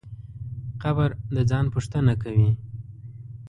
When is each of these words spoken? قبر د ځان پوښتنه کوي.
قبر 0.83 1.09
د 1.35 1.37
ځان 1.49 1.65
پوښتنه 1.73 2.13
کوي. 2.23 2.51